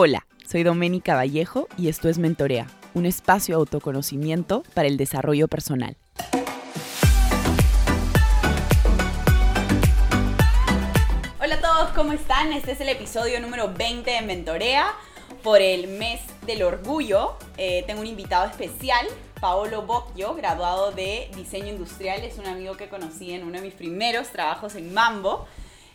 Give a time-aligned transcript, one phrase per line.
[0.00, 5.48] Hola, soy Doménica Vallejo y esto es Mentorea, un espacio de autoconocimiento para el desarrollo
[5.48, 5.96] personal.
[11.40, 12.52] Hola a todos, ¿cómo están?
[12.52, 14.94] Este es el episodio número 20 de Mentorea
[15.42, 17.36] por el mes del orgullo.
[17.56, 19.04] Eh, tengo un invitado especial,
[19.40, 22.22] Paolo Bocchio, graduado de diseño industrial.
[22.22, 25.48] Es un amigo que conocí en uno de mis primeros trabajos en Mambo.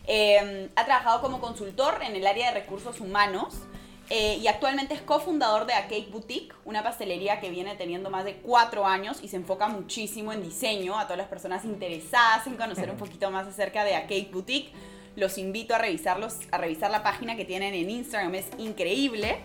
[0.06, 3.62] Eh, ha trabajado como consultor en el área de recursos humanos.
[4.10, 8.24] Eh, y actualmente es cofundador de A Cake Boutique, una pastelería que viene teniendo más
[8.24, 10.98] de cuatro años y se enfoca muchísimo en diseño.
[10.98, 14.72] A todas las personas interesadas en conocer un poquito más acerca de A Cake Boutique,
[15.16, 19.38] los invito a revisarlos, a revisar la página que tienen en Instagram, es increíble.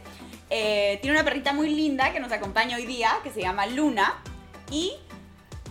[0.50, 4.22] Eh, tiene una perrita muy linda que nos acompaña hoy día, que se llama Luna,
[4.72, 4.94] y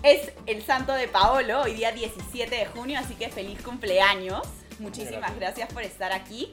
[0.03, 4.47] es el santo de Paolo, hoy día 17 de junio, así que feliz cumpleaños.
[4.79, 6.53] Muchísimas gracias por estar aquí.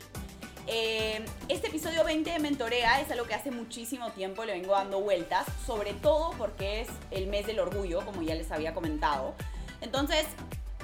[0.68, 5.00] Eh, este episodio 20 de Mentorea es algo que hace muchísimo tiempo le vengo dando
[5.00, 9.36] vueltas, sobre todo porque es el mes del orgullo, como ya les había comentado.
[9.82, 10.26] Entonces,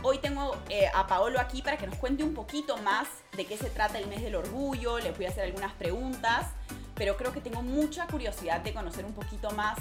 [0.04, 3.58] hoy tengo eh, a Paolo aquí para que nos cuente un poquito más de qué
[3.58, 6.48] se trata el mes del orgullo, le voy a hacer algunas preguntas,
[6.94, 9.80] pero creo que tengo mucha curiosidad de conocer un poquito más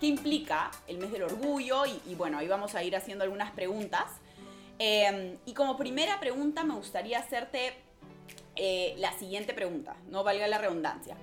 [0.00, 4.04] qué implica el mes del orgullo y, bueno, ahí vamos a ir haciendo algunas preguntas.
[4.78, 7.85] Eh, y como primera pregunta me gustaría hacerte
[8.56, 11.16] eh, la siguiente pregunta, no valga la redundancia.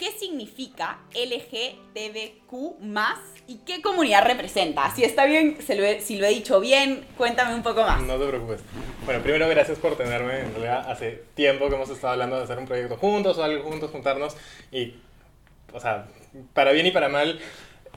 [0.00, 4.90] ¿Qué significa LGTBQ más y qué comunidad representa?
[4.94, 8.02] Si está bien, si lo he dicho bien, cuéntame un poco más.
[8.02, 8.62] No te preocupes.
[9.04, 10.40] Bueno, primero gracias por tenerme.
[10.40, 13.62] En realidad hace tiempo que hemos estado hablando de hacer un proyecto juntos o algo
[13.62, 14.38] juntos, juntarnos.
[14.72, 14.94] Y,
[15.74, 16.06] o sea,
[16.54, 17.38] para bien y para mal,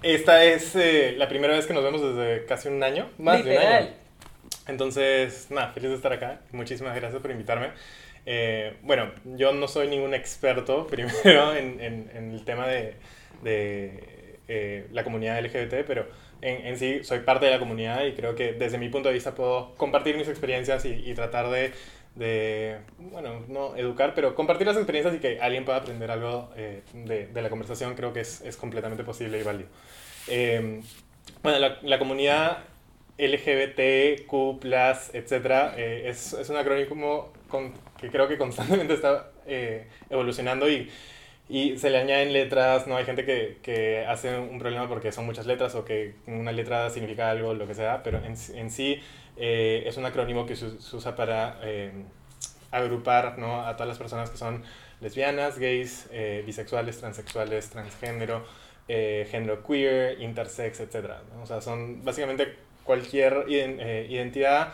[0.01, 3.57] esta es eh, la primera vez que nos vemos desde casi un año, más de
[3.57, 3.89] un año.
[4.67, 6.41] Entonces, nada, feliz de estar acá.
[6.51, 7.71] Muchísimas gracias por invitarme.
[8.25, 12.95] Eh, bueno, yo no soy ningún experto, primero, en, en, el tema de,
[13.43, 16.07] de eh, la comunidad LGBT, pero
[16.41, 19.13] en, en, sí soy parte de la comunidad y creo que desde mi punto de
[19.13, 21.73] vista puedo compartir mis experiencias y, y tratar de,
[22.15, 26.81] de, bueno, no educar, pero compartir las experiencias y que alguien pueda aprender algo eh,
[26.93, 29.69] de, de, la conversación, creo que es, es completamente posible y válido.
[31.41, 32.59] bueno, la, la comunidad
[33.17, 34.63] LGBTQ,
[35.13, 40.89] etcétera, es, es un acrónimo con que creo que constantemente está eh, evolucionando y,
[41.47, 42.97] y, se le añaden letras, ¿no?
[42.97, 46.89] Hay gente que, que, hace un problema porque son muchas letras o que una letra
[46.89, 48.99] significa algo, lo que sea, pero en, en sí
[49.37, 50.65] eh, es un acrónimo que se,
[50.95, 51.91] usa para eh,
[52.71, 53.67] agrupar ¿no?
[53.67, 54.63] a todas las personas que son
[54.99, 56.09] lesbianas, gays,
[56.45, 58.45] bisexuales, transexuales, transgénero,
[58.87, 60.95] género queer, intersex, etc.
[61.35, 61.43] ¿no?
[61.43, 64.73] O sea, son básicamente cualquier identidad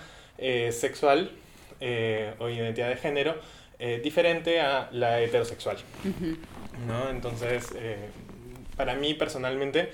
[0.71, 1.31] sexual
[1.79, 3.35] eh, o identidad de género
[3.79, 5.77] eh, diferente a la heterosexual.
[6.87, 7.09] ¿no?
[7.09, 8.09] Entonces, eh,
[8.75, 9.91] para mí personalmente,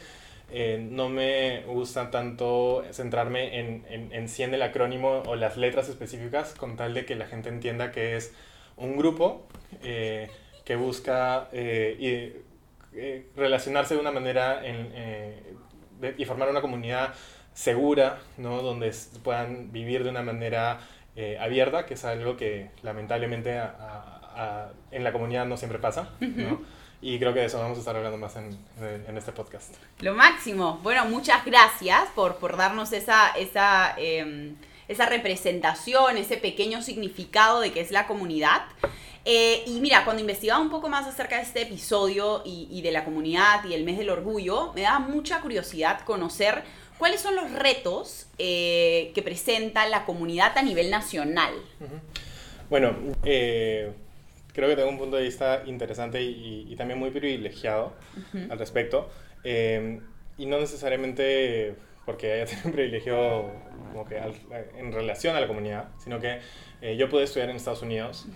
[0.79, 5.89] no me gusta tanto centrarme en, en, en sí en el acrónimo o las letras
[5.89, 8.31] específicas con tal de que la gente entienda que es
[8.77, 9.47] un grupo
[9.81, 12.31] que busca y,
[13.35, 14.61] relacionarse de una manera
[16.17, 17.13] y formar una comunidad
[17.55, 18.61] segura, ¿no?
[18.61, 20.79] donde puedan vivir de una manera
[21.15, 23.61] eh, abierta, que es algo que lamentablemente
[24.91, 26.61] en la comunidad no siempre pasa, ¿no?
[27.01, 28.57] Y creo que de eso vamos a estar hablando más en,
[29.07, 29.75] en, este podcast.
[29.99, 30.79] Lo máximo.
[30.81, 34.55] Bueno, muchas gracias por, por darnos esa, esa, em,
[34.87, 38.63] esa representación, ese pequeño significado de qué es la comunidad.
[39.23, 42.91] Eh, y mira, cuando investigaba un poco más acerca de este episodio y, y de
[42.91, 46.63] la comunidad y el mes del orgullo, me daba mucha curiosidad conocer
[46.97, 51.53] ¿Cuáles son los retos eh, que presenta la comunidad a nivel nacional?
[52.69, 52.95] Bueno,
[53.25, 53.91] eh,
[54.53, 57.93] creo que tengo un punto de vista interesante y, también muy privilegiado
[58.49, 59.09] al respecto.
[59.43, 59.99] Eh,
[60.37, 63.51] y no necesariamente porque haya tenido un privilegio
[63.91, 64.17] como que
[64.77, 66.39] en relación a la comunidad, sino que
[66.97, 68.27] yo pude estudiar en Estados Unidos,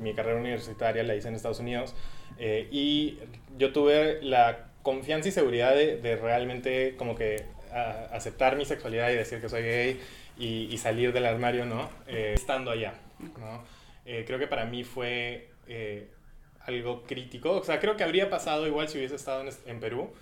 [0.00, 1.94] mi carrera universitaria la hice en Estados Unidos,
[2.38, 3.18] y
[3.56, 9.14] yo tuve la confianza y seguridad de, de realmente como que aceptar mi sexualidad y
[9.14, 10.00] decir que soy gay
[10.38, 11.90] y, salir del armario, ¿no?
[12.06, 12.94] Eh, estando allá,
[13.38, 13.64] ¿no?
[14.04, 16.08] Eh, creo que para mí fue eh,
[16.60, 17.52] algo crítico.
[17.52, 20.12] O sea, creo que habría pasado igual si hubiese estado en, en Perú.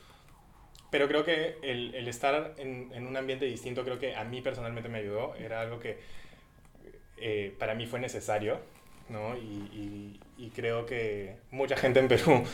[0.90, 4.40] Pero creo que el, el estar en, en, un ambiente distinto, creo que a mí
[4.40, 5.34] personalmente me ayudó.
[5.34, 5.98] Era algo que
[7.58, 8.60] para mí fue necesario,
[9.08, 9.36] ¿no?
[9.36, 9.40] Y,
[9.72, 12.44] y, y, creo que mucha gente en Perú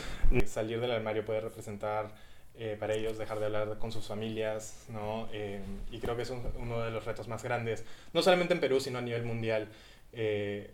[0.45, 2.13] salir del armario puede representar
[2.55, 5.27] eh, para ellos dejar de hablar con sus familias, ¿no?
[5.33, 5.59] Eh,
[5.91, 7.83] y creo que es uno de los retos más grandes,
[8.13, 9.69] no solamente en Perú, sino a nivel mundial.
[10.11, 10.71] Eh,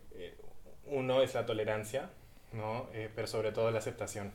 [0.88, 2.10] uno es la tolerancia,
[2.52, 2.90] ¿no?
[3.16, 4.34] Pero sobre todo la aceptación.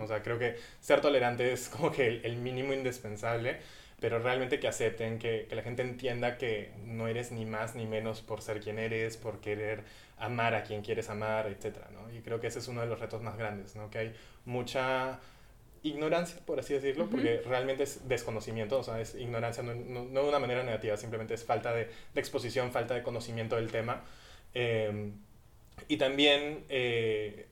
[0.00, 3.58] O sea, creo que ser tolerante es como que el, mínimo indispensable,
[3.98, 7.86] pero realmente que acepten, que, que, la gente entienda que no eres ni más ni
[7.86, 9.82] menos por ser quien eres, por querer
[10.18, 11.78] amar a quien quieres amar, etc.
[11.92, 12.12] ¿no?
[12.12, 13.90] Y creo que ese es uno de los retos más grandes, ¿no?
[13.90, 14.14] que hay
[14.44, 15.18] mucha
[15.84, 20.28] ignorancia, por así decirlo, porque realmente es desconocimiento, o sea, es ignorancia no, no, de
[20.28, 21.84] una manera negativa, simplemente es falta de,
[22.14, 24.02] de exposición, falta de conocimiento del tema.
[24.54, 25.12] Eh,
[25.88, 27.46] y también eh,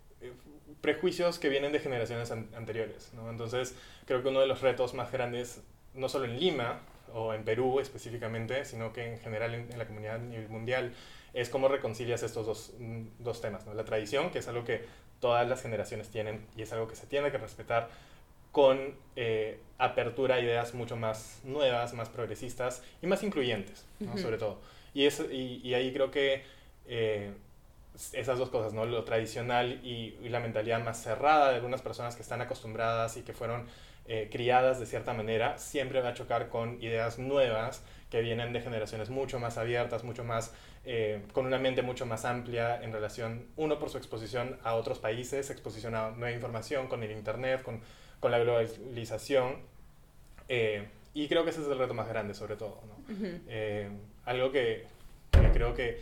[0.80, 3.12] prejuicios que vienen de generaciones anteriores.
[3.14, 3.30] ¿no?
[3.30, 3.74] Entonces,
[4.06, 5.60] creo que uno de los retos más grandes,
[5.94, 6.80] no solo en Lima
[7.12, 10.94] o en Perú específicamente, sino que en general en, la comunidad a nivel mundial,
[11.34, 12.72] es cómo reconcilias estos dos,
[13.18, 13.66] dos temas.
[13.66, 13.74] ¿no?
[13.74, 14.84] La tradición, que es algo que
[15.20, 17.88] todas las generaciones tienen y es algo que se tiene que respetar,
[18.52, 24.16] con eh, apertura a ideas mucho más nuevas, más progresistas y más incluyentes, ¿no?
[24.16, 24.60] sobre todo.
[24.94, 26.44] Y, es, y, y, ahí creo que
[26.86, 27.32] eh,
[28.12, 28.86] esas dos cosas, ¿no?
[28.86, 33.32] Lo tradicional y, la mentalidad más cerrada de algunas personas que están acostumbradas y que
[33.32, 33.66] fueron
[34.06, 38.60] eh, criadas de cierta manera, siempre va a chocar con ideas nuevas que vienen de
[38.60, 43.46] generaciones mucho más abiertas, mucho más, eh, con una mente mucho más amplia en relación,
[43.56, 47.80] uno por su exposición a otros países, exposición a nueva información, con el Internet, con,
[48.22, 49.56] con la globalización.
[50.48, 52.80] Eh, y creo que ese es el reto más grande, sobre todo.
[52.86, 52.94] ¿no?
[54.24, 54.86] algo que,
[55.30, 56.00] que creo que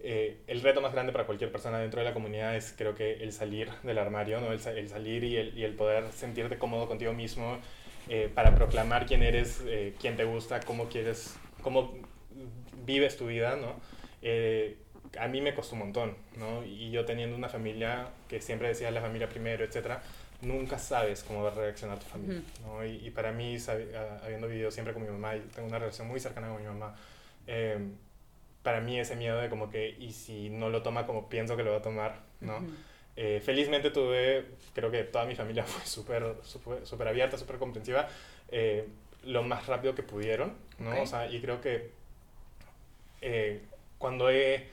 [0.00, 3.14] eh, el reto más grande para cualquier persona dentro de la comunidad es creo que
[3.14, 4.52] el salir del armario, ¿no?
[4.52, 7.58] el, el salir y el, y el, poder sentirte cómodo contigo mismo
[8.08, 11.94] eh, para proclamar quién eres, eh, quién te gusta, cómo quieres, cómo
[12.84, 13.56] vives tu vida.
[13.56, 13.74] ¿no?
[15.18, 16.64] a mí me costó un montón, ¿no?
[16.64, 20.02] y yo teniendo una familia que siempre decía la familia primero, etcétera,
[20.42, 22.42] nunca sabes cómo va a reaccionar tu familia.
[22.64, 22.84] ¿no?
[22.84, 23.56] y, y, para mí,
[24.22, 26.94] habiendo vivido siempre con mi mamá, y tengo una relación muy cercana con mi mamá,
[28.62, 31.62] para mí ese miedo de como que, y si no lo toma como pienso que
[31.62, 32.64] lo va a tomar, ¿no?
[33.16, 34.44] Eh, felizmente tuve,
[34.74, 38.08] creo que toda mi familia fue súper super, abierta, súper comprensiva,
[38.50, 38.86] eh,
[39.24, 41.02] lo más rápido que pudieron, ¿no?
[41.02, 41.90] O sea, y creo que
[43.20, 43.62] eh,
[43.98, 44.68] cuando he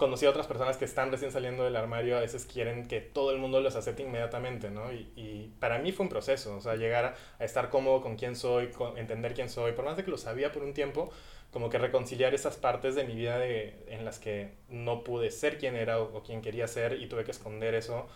[0.00, 3.32] conocido a otras personas que están recién saliendo del armario, a veces quieren que todo
[3.32, 4.90] el mundo los acepte inmediatamente, ¿no?
[4.92, 8.34] Y, y para mí fue un proceso, o sea, llegar a, estar cómodo con quién
[8.34, 11.10] soy, entender quién soy, por más de que lo sabía por un tiempo,
[11.52, 15.58] como que reconciliar esas partes de mi vida de, en las que no pude ser
[15.58, 18.08] quien era o, quien quería ser y tuve que esconder eso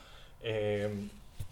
[0.42, 0.88] eh,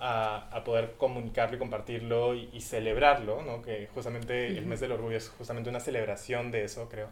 [0.00, 3.60] a, a, poder comunicarlo y compartirlo y, celebrarlo, ¿no?
[3.60, 7.08] que justamente el mes del orgullo es justamente una celebración de eso, creo.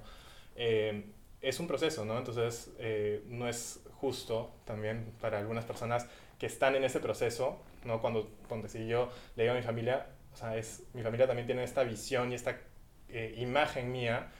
[0.56, 1.04] Eh,
[1.42, 2.18] es un proceso, ¿no?
[2.18, 6.06] Entonces eh, no es justo también para algunas personas
[6.38, 8.00] que están en ese proceso, ¿no?
[8.00, 11.46] Cuando, cuando si yo le digo a mi familia, o sea, es, mi familia también
[11.46, 12.58] tiene esta visión y esta
[13.36, 14.30] imagen mía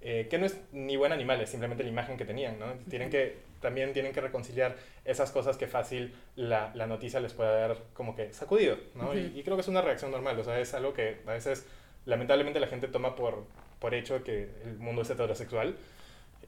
[0.00, 2.66] eh, que no es ni buen animal, es simplemente la imagen que tenían, ¿no?
[2.88, 7.64] Tienen que, también tienen que reconciliar esas cosas que fácil la, la noticia les puede
[7.64, 9.16] haber como que sacudido, ¿no?
[9.18, 11.66] y, creo que es una reacción normal, o sea, es algo que a veces
[12.06, 13.44] lamentablemente la gente toma por,
[13.80, 15.76] por hecho que el mundo es heterosexual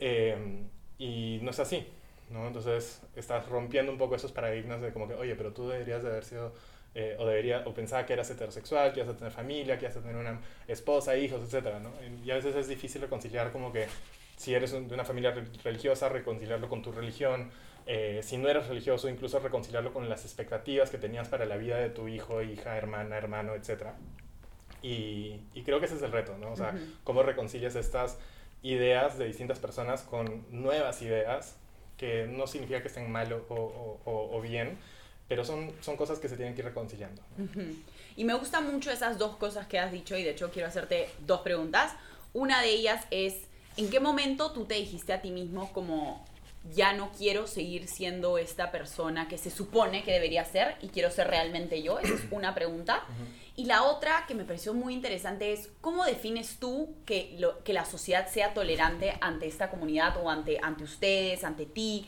[0.00, 0.64] eh,
[0.98, 1.86] y no es así,
[2.30, 2.46] ¿no?
[2.46, 6.10] Entonces estás rompiendo un poco esos paradigmas de como que, oye, pero tú deberías de
[6.10, 6.52] haber sido
[6.94, 9.96] eh, o, debería, o pensaba que eras heterosexual, que ibas a tener familia, que ibas
[9.96, 11.76] a tener una esposa, hijos, etc.
[11.80, 11.92] ¿no?
[12.24, 13.86] Y a veces es difícil reconciliar como que
[14.36, 17.50] si eres de una familia religiosa, reconciliarlo con tu religión,
[17.86, 21.76] eh, si no eres religioso, incluso reconciliarlo con las expectativas que tenías para la vida
[21.76, 23.88] de tu hijo, hija, hermana, hermano, etc.
[24.82, 26.52] Y, y creo que ese es el reto, ¿no?
[26.52, 28.18] O sea, cómo reconcilias estas
[28.62, 31.56] ideas de distintas personas con nuevas ideas,
[31.96, 34.78] que no significa que estén mal o, o, o bien,
[35.28, 37.22] pero son, son cosas que se tienen que ir reconciliando.
[38.16, 41.08] Y me gustan mucho esas dos cosas que has dicho y de hecho quiero hacerte
[41.24, 41.92] dos preguntas.
[42.32, 43.36] Una de ellas es,
[43.76, 46.26] ¿en qué momento tú te dijiste a ti mismo como,
[46.72, 51.10] ya no quiero seguir siendo esta persona que se supone que debería ser y quiero
[51.10, 51.98] ser realmente yo?
[51.98, 53.04] Esa es una pregunta.
[53.56, 57.72] Y la otra que me pareció muy interesante es, ¿cómo defines tú que, lo, que
[57.72, 62.06] la sociedad sea tolerante ante esta comunidad o ante, ante ustedes, ante ti?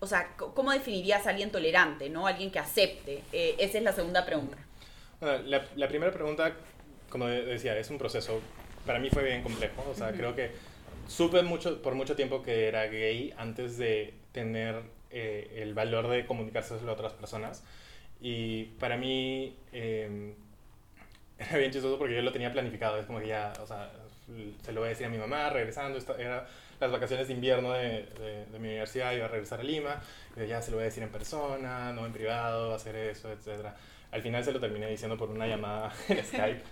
[0.00, 2.26] o sea, ¿cómo definirías a alguien tolerante, ¿no?
[2.26, 3.22] Alguien que acepte.
[3.32, 4.56] Eh, esa es la segunda pregunta.
[5.20, 6.54] la, la, primera pregunta,
[7.10, 8.40] como decía, es un proceso.
[8.86, 9.84] Para mí fue bien complejo.
[9.90, 10.52] O sea, creo que
[11.10, 16.24] supe mucho, por mucho tiempo que era gay antes de tener eh, el valor de
[16.24, 17.64] comunicarse a otras personas.
[18.20, 20.34] Y para mí eh,
[21.38, 22.98] era bien chistoso porque yo lo tenía planificado.
[22.98, 23.90] Es como que ya, o sea,
[24.62, 25.98] se lo voy a decir a mi mamá regresando.
[26.16, 26.46] Era
[26.78, 28.06] las vacaciones de invierno de,
[28.50, 30.00] de, mi universidad, iba a regresar a Lima,
[30.36, 33.66] y ya se lo voy a decir en persona, no en privado, hacer eso, etc.
[34.12, 36.62] Al final se lo terminé diciendo por una llamada en Skype,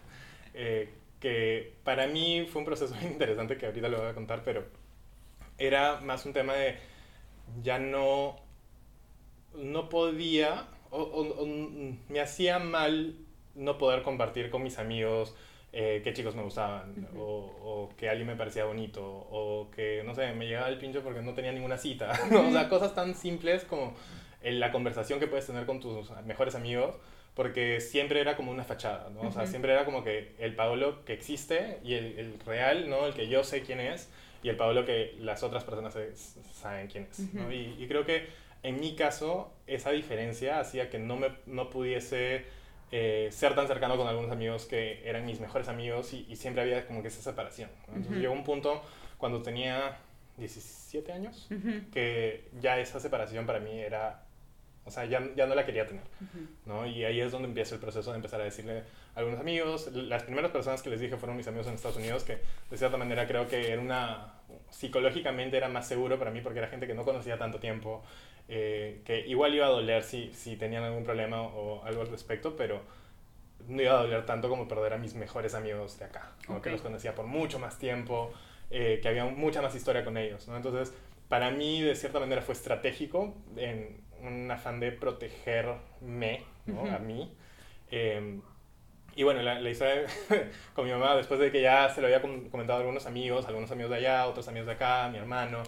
[0.55, 0.89] eh,
[1.21, 4.65] que para mí fue un proceso muy interesante que ahorita lo voy a contar, pero
[5.59, 6.77] era más un tema de
[7.63, 8.37] ya no
[9.55, 11.47] no podía o,
[12.09, 13.17] me hacía mal
[13.55, 15.35] no poder compartir con mis amigos
[15.73, 20.15] eh, qué chicos me gustaban, o, o, que alguien me parecía bonito, o que, no
[20.15, 22.11] sé, me llegaba el pincho porque no tenía ninguna cita.
[22.49, 23.93] o sea, cosas tan simples como
[24.43, 26.95] la conversación que puedes tener con tus mejores amigos,
[27.39, 29.21] porque siempre era como una fachada, ¿no?
[29.21, 33.07] O sea, siempre era como que el Paolo que existe y el, el, real, ¿no?
[33.07, 34.11] El que yo sé quién es,
[34.43, 35.97] y el Paolo que las otras personas
[36.53, 37.53] saben quién es, ¿no?
[37.53, 38.27] y, y creo que
[38.63, 42.45] en mi caso, esa diferencia hacía que no, me, no pudiese
[42.91, 46.87] eh, ser tan cercano con algunos amigos que eran mis mejores amigos y, siempre había
[46.87, 47.71] como que esa separación.
[47.87, 48.83] Entonces llegó un punto
[49.17, 49.99] cuando tenía
[50.39, 51.49] 17 años
[51.93, 54.25] que ya esa separación para mí era,
[54.89, 56.03] o sea, ya, ya no la quería tener.
[56.67, 56.87] ¿no?
[56.87, 58.83] Y ahí es donde empieza el proceso de empezar a decirle
[59.15, 62.25] a algunos amigos, las primeras personas que les dije fueron mis amigos en Estados Unidos,
[62.25, 62.39] que
[62.71, 64.35] de cierta manera creo que era una,
[64.71, 68.03] psicológicamente era más seguro para mí porque era gente que no conocía tanto tiempo,
[68.49, 72.57] eh, que igual iba a doler si, si tenían algún problema o algo al respecto,
[72.57, 72.81] pero
[73.69, 76.81] no iba a doler tanto como perder a mis mejores amigos de acá, que los
[76.81, 78.33] conocía por mucho más tiempo,
[78.71, 80.49] eh, que había mucha más historia con ellos.
[80.49, 80.57] ¿no?
[80.57, 80.95] Entonces,
[81.29, 86.85] para mí, de cierta manera, fue estratégico en un afán de protegerme ¿no?
[86.87, 87.33] a mí.
[87.91, 88.41] Em,
[89.15, 90.07] y bueno, la, la historia
[90.75, 93.71] con mi mamá, después de que ya se lo había comentado a algunos amigos, algunos
[93.71, 95.63] amigos de allá, otros amigos de acá, mi hermano,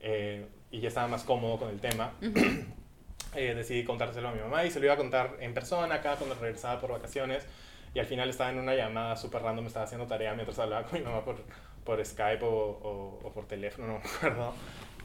[0.00, 2.12] eh, y ya estaba más cómodo con el tema,
[3.34, 6.16] eh, decidí contárselo a mi mamá y se lo iba a contar en persona acá
[6.16, 7.46] cuando regresaba por vacaciones.
[7.94, 10.98] Y al final estaba en una llamada súper random, estaba haciendo tarea mientras hablaba con
[10.98, 11.36] mi mamá por,
[11.84, 14.52] por Skype o, o, por teléfono, no me acuerdo.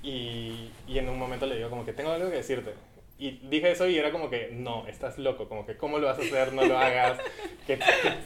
[0.03, 2.73] Y, y, en un momento le digo como que tengo algo que decirte.
[3.21, 6.17] Y dije eso y era como que, no, estás loco, como que, ¿cómo lo vas
[6.17, 6.53] a hacer?
[6.53, 7.19] No lo hagas.
[7.67, 7.77] ¿Qué,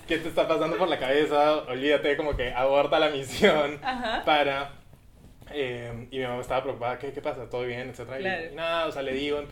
[0.07, 1.63] qué, te está pasando por la cabeza?
[1.67, 3.77] Olvídate, como que aborta la misión
[4.25, 4.71] para
[5.51, 7.49] eh, y mi mamá estaba preocupada, ¿qué, qué pasa?
[7.49, 7.89] ¿Todo bien?
[7.89, 8.49] Etcétera.
[8.49, 9.43] Y, nada, o sea, le digo,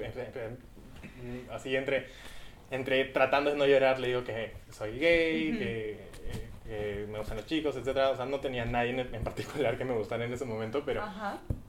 [1.51, 2.07] así entre,
[2.71, 5.97] entre tratando de no llorar, le digo que soy gay, que,
[6.65, 8.11] me gustan los chicos, etcétera.
[8.11, 11.03] O sea, no tenía nadie en, particular que me gustara en ese momento, pero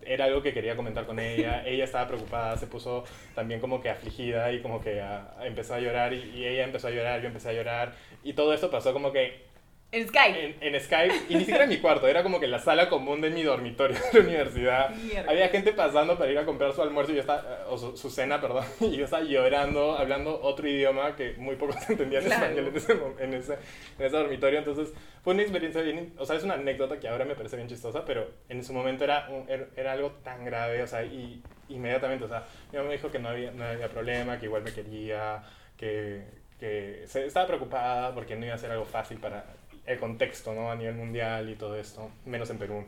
[0.02, 1.62] era algo que quería comentar con ella.
[1.66, 5.02] ella estaba preocupada, se puso también como que afligida y como que
[5.42, 7.94] empezó a llorar y, y ella empezó a llorar, yo empecé a llorar.
[8.22, 9.53] Y todo esto pasó como que
[9.94, 10.56] en Skype.
[10.60, 13.30] En, Skype, y ni siquiera en mi cuarto, era como que la sala común de
[13.30, 14.94] mi dormitorio de la universidad.
[15.28, 18.10] Había gente pasando para ir a comprar su almuerzo y yo estaba, eh, o su,
[18.10, 22.32] cena, perdón, y yo estaba llorando, hablando otro idioma que muy poco se entendía en
[22.32, 23.52] español en ese, en, ese,
[23.98, 24.58] en ese dormitorio.
[24.58, 27.68] Entonces fue una experiencia bien, o sea, es una anécdota que ahora me parece bien
[27.68, 29.28] chistosa, pero en su momento era,
[29.76, 33.18] era, algo tan grave, o sea, y inmediatamente, o sea, mi mamá me dijo que
[33.20, 35.42] no había, no había problema, que igual me quería,
[35.76, 36.24] que,
[36.58, 39.44] que se, estaba preocupada porque no iba a ser algo fácil para
[39.86, 40.70] el contexto, ¿no?
[40.70, 42.84] A nivel mundial y todo esto, menos en Perú.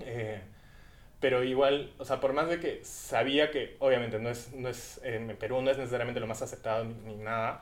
[0.00, 0.40] Eh,
[1.20, 5.00] pero igual, o sea, por más de que sabía que obviamente no es, no es,
[5.04, 7.60] en Perú no es necesariamente lo más aceptado ni, nada,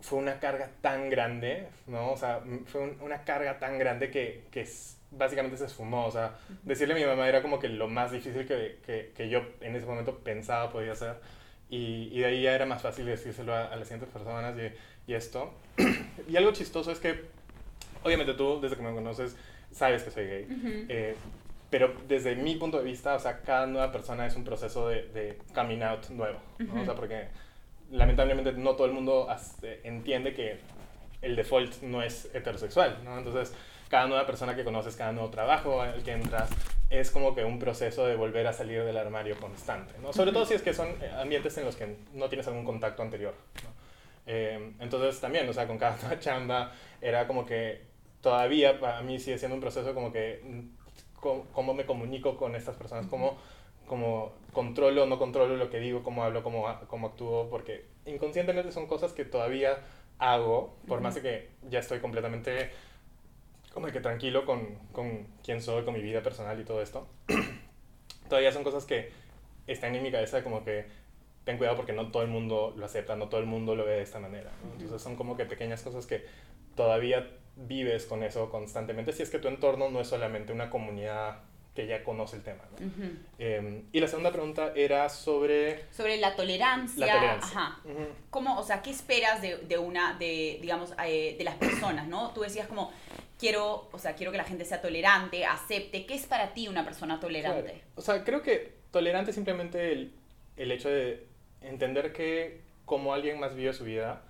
[0.00, 2.12] fue una carga tan grande, ¿no?
[2.12, 4.66] O sea, fue una carga tan grande que, que
[5.10, 8.46] básicamente se esfumó, o sea, decirle a mi mamá era como que lo más difícil
[8.46, 11.16] que, que, que yo en ese momento pensaba podía hacer,
[11.68, 15.12] y, y, de ahí ya era más fácil decírselo a, a las siguientes personas y,
[15.12, 15.54] y esto.
[16.28, 17.26] y algo chistoso es que
[18.02, 19.36] obviamente tú, desde que me conoces,
[19.70, 20.46] sabes que soy gay.
[20.88, 21.16] Eh,
[21.70, 25.02] pero desde mi punto de vista, o sea, cada nueva persona es un proceso de,
[25.08, 26.82] de coming out nuevo, ¿no?
[26.82, 27.28] O sea, porque
[27.90, 29.28] lamentablemente no todo el mundo
[29.62, 30.58] eh, entiende que
[31.22, 33.18] el default no es heterosexual, ¿no?
[33.18, 33.54] Entonces,
[33.88, 36.50] cada nueva persona que conoces, cada nuevo trabajo al que entras,
[36.88, 40.12] es como que un proceso de volver a salir del armario constante, ¿no?
[40.12, 40.88] Sobre todo si es que son
[41.20, 43.70] ambientes en los que no tienes algún contacto anterior, ¿no?
[44.26, 47.89] eh, entonces, también, o sea, con cada nueva chamba era como que
[48.20, 50.80] todavía para mí sigue siendo un proceso como que mm,
[51.52, 53.36] cómo, me comunico con estas personas, cómo,
[53.86, 58.72] cómo controlo o no controlo lo que digo, cómo hablo, cómo, cómo actúo, porque inconscientemente
[58.72, 59.78] son cosas que todavía
[60.18, 62.70] hago, por más de que ya estoy completamente
[63.72, 67.06] como que tranquilo con, con quién soy, con mi vida personal y todo esto.
[68.28, 69.10] todavía son cosas que
[69.66, 70.86] están en mi cabeza como que
[71.44, 73.92] ten cuidado porque no todo el mundo lo acepta, no todo el mundo lo ve
[73.92, 74.50] de esta manera.
[74.72, 76.24] Entonces son como que pequeñas cosas que
[76.74, 81.40] todavía vives con eso constantemente si es que tu entorno no es solamente una comunidad
[81.74, 82.64] que ya conoce el tema.
[83.38, 85.84] Em, y la segunda pregunta era sobre...
[85.92, 87.06] Sobre la tolerancia.
[87.06, 87.60] La tolerancia.
[87.60, 87.80] Ajá.
[88.30, 92.32] ¿Cómo, o sea, qué esperas de, de una, de, digamos, eh, de las personas, no?
[92.34, 92.92] Tú decías como,
[93.38, 96.06] quiero, o sea, quiero que la gente sea tolerante, acepte.
[96.06, 97.82] ¿Qué es para ti una persona tolerante?
[97.94, 100.12] O sea, creo que tolerante es simplemente el,
[100.56, 101.26] el hecho de
[101.62, 104.22] entender que como alguien más vive su vida,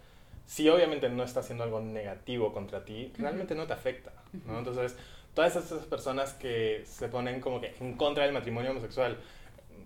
[0.47, 4.13] si obviamente no está haciendo algo negativo contra ti, realmente no te afecta,
[4.47, 4.59] ¿no?
[4.59, 4.97] Entonces,
[5.35, 9.19] todas esas personas que se ponen como que en contra del matrimonio homosexual,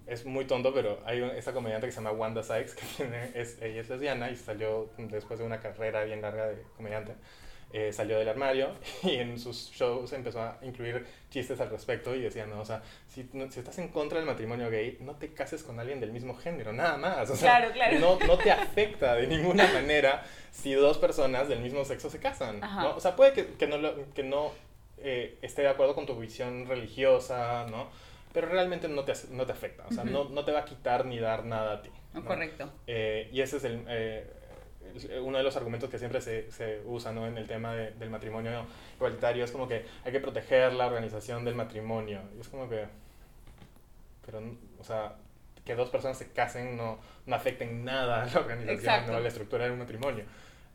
[0.07, 3.61] es muy tonto, pero hay esta comediante que se llama Wanda Sykes, que tiene, es,
[3.63, 7.15] ella es lesbiana y salió después de una carrera bien larga de comediante.
[7.77, 8.69] Eh, salió del armario
[9.03, 12.81] y en sus shows empezó a incluir chistes al respecto y decía, no, o sea,
[13.09, 16.37] si, si estás en contra del matrimonio gay, no te cases con alguien del mismo
[16.37, 17.29] género, nada más.
[17.31, 17.99] O sea, claro, claro.
[17.99, 22.61] No, no te afecta de ninguna manera si dos personas del mismo sexo se casan.
[22.61, 22.95] ¿no?
[22.95, 23.77] O sea, puede que, que no,
[24.15, 24.53] que no
[24.99, 27.89] eh, esté de acuerdo con tu visión religiosa, ¿no?
[28.33, 31.07] Pero realmente no te, no te afecta, o sea, no, no, te va a quitar
[31.07, 31.91] ni dar nada a ti.
[32.13, 32.25] ¿no?
[32.25, 32.71] Correcto.
[32.87, 33.85] Eh, y ese es el,
[35.23, 37.27] uno de los argumentos que siempre se, se usa ¿no?
[37.27, 41.45] en el tema de, del matrimonio igualitario, es como que hay que proteger la organización
[41.45, 42.21] del matrimonio.
[42.37, 42.85] Y es como que,
[44.25, 44.41] pero,
[44.79, 45.17] o sea,
[45.65, 49.17] que dos personas se casen no, no afecten nada a la organización, ¿no?
[49.17, 50.25] a la estructura del matrimonio.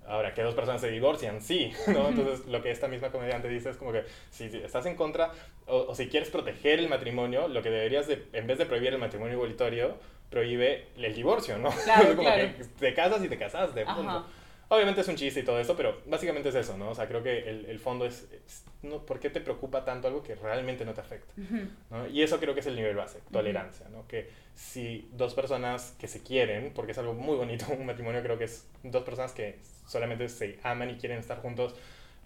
[0.07, 2.09] Ahora, que dos personas se divorcian, sí, ¿no?
[2.09, 5.31] Entonces, lo que esta misma comediante dice es como que si estás en contra
[5.67, 8.93] o, o, si quieres proteger el matrimonio, lo que deberías de, en vez de prohibir
[8.93, 9.97] el matrimonio igualitario,
[10.29, 11.69] prohíbe el divorcio, ¿no?
[11.71, 12.55] Claro, como claro.
[12.57, 14.25] que te casas y te casaste, punto.
[14.71, 16.91] Obviamente es un chiste y todo esto, pero básicamente es eso, ¿no?
[16.91, 20.07] O sea, creo que el, el fondo es, es no, ¿por qué te preocupa tanto
[20.07, 21.33] algo que realmente no te afecta?
[21.37, 21.69] Uh -huh.
[21.89, 22.07] ¿no?
[22.07, 24.07] Y eso creo que es el nivel base, tolerancia, ¿no?
[24.07, 28.37] Que si dos personas que se quieren, porque es algo muy bonito, un matrimonio creo
[28.37, 29.57] que es dos personas que
[29.87, 31.73] solamente se aman y quieren estar juntos,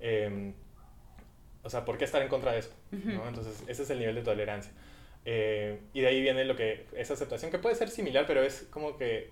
[0.01, 0.51] eh,
[1.63, 2.73] o sea, ¿por qué estar en contra de eso?
[2.91, 3.13] Uh -huh.
[3.13, 3.27] ¿no?
[3.29, 4.73] Entonces, ese es el nivel de tolerancia.
[5.25, 8.67] Eh, y de ahí viene lo que, esa aceptación que puede ser similar, pero es
[8.69, 9.31] como que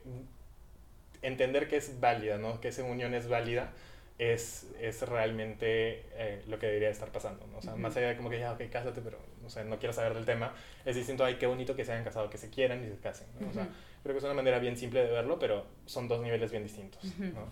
[1.21, 2.61] entender que es válida, ¿no?
[2.61, 3.73] Que esa unión es válida
[4.21, 7.57] es, es realmente eh, lo que debería estar pasando, ¿no?
[7.57, 7.79] O sea, uh -huh.
[7.79, 10.25] más allá de como que ya, ok, cásate, pero, no sé, no quiero saber del
[10.25, 10.53] tema,
[10.85, 13.27] es distinto, ay, qué bonito que se hayan casado, que se quieran y se casen,
[13.39, 13.49] ¿no?
[13.49, 14.03] O sea, uh -huh.
[14.03, 17.03] creo que es una manera bien simple de verlo, pero son dos niveles bien distintos,
[17.03, 17.33] uh -huh.
[17.33, 17.47] ¿no?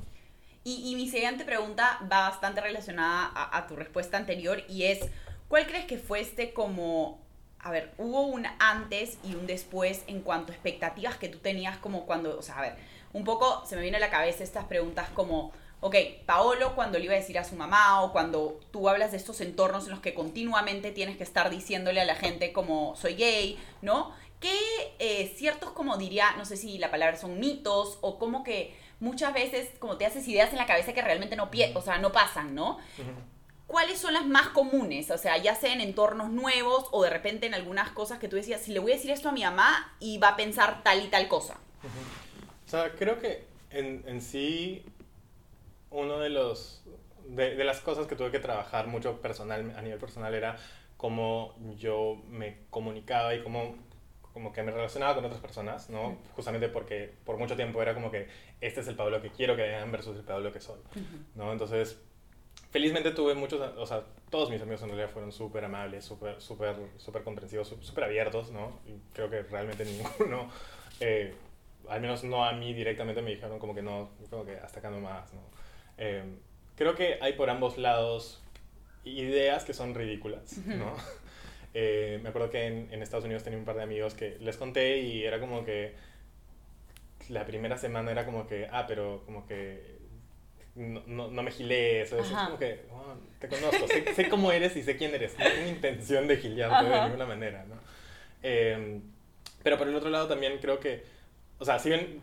[0.64, 5.00] Y, y, mi siguiente pregunta va bastante relacionada a, a tu respuesta anterior y es,
[5.48, 7.26] ¿cuál crees que fue este como
[7.62, 11.78] a ver, hubo un antes y un después en cuanto a expectativas que tú tenías
[11.78, 12.76] como cuando, o sea, a ver,
[13.14, 15.52] un poco se me viene a la cabeza estas preguntas como,
[15.82, 19.18] ok, Paolo cuando le iba a decir a su mamá o cuando tú hablas de
[19.18, 23.16] estos entornos en los que continuamente tienes que estar diciéndole a la gente como soy
[23.16, 24.14] gay, ¿no?
[24.40, 24.58] ¿Qué
[25.00, 29.34] eh, ciertos, como diría, no sé si la palabra son mitos o como que muchas
[29.34, 32.14] veces como te haces ideas en la cabeza que realmente no, pie o sea, no
[32.14, 32.78] pasan, ¿no?
[33.70, 35.12] ¿Cuáles son las más comunes?
[35.12, 38.36] O sea, ya sea en entornos nuevos o de repente en algunas cosas que tú
[38.36, 41.04] decías, si le voy a decir esto a mi mamá y va a pensar tal
[41.06, 41.54] y tal cosa.
[41.84, 42.66] Uh -huh.
[42.66, 44.84] O sea, creo que en, en sí
[45.92, 46.82] uno de los
[47.28, 50.58] de, de, las cosas que tuve que trabajar mucho personal a nivel personal era
[50.98, 53.76] cómo yo me comunicaba y cómo
[54.34, 56.08] como que me relacionaba con otras personas, ¿no?
[56.08, 56.18] Uh -huh.
[56.36, 58.30] Justamente porque por mucho tiempo era como que
[58.62, 61.26] este es el Pablo que quiero que vean versus el Pablo que soy, uh -huh.
[61.36, 61.52] ¿no?
[61.52, 62.00] Entonces
[62.72, 66.76] felizmente tuve muchos, o sea, todos mis amigos en realidad fueron súper amables, súper, súper,
[66.98, 68.80] súper comprensivos, súper abiertos, ¿no?
[68.86, 69.86] Y creo que realmente
[70.20, 70.50] ninguno,
[71.00, 71.34] eh,
[71.88, 74.90] al menos no a mí directamente, me dijeron como que no, como que hasta acá
[74.90, 75.42] no más, ¿no?
[75.98, 76.24] Eh,
[76.76, 78.42] creo que hay por ambos lados
[79.04, 80.94] ideas que son ridículas, ¿no?
[81.74, 84.58] eh, me acuerdo que en, en Estados Unidos tenía un par de amigos que les
[84.58, 85.96] conté y era como que
[87.30, 89.99] la primera semana era como que, ah, pero como que
[90.80, 94.52] no, no, no me gilees, eso es como que oh, te conozco, sé, sé, cómo
[94.52, 97.76] eres y sé quién eres, no tengo intención de gilearte de ninguna manera, ¿no?
[98.42, 99.00] Eh,
[99.62, 101.04] pero por el otro lado también creo que,
[101.58, 102.22] o sea, si bien